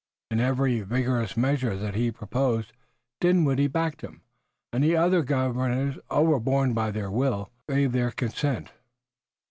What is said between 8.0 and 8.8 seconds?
consent.